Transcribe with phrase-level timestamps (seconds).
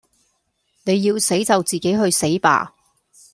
[0.83, 2.73] 你要死就自己去死吧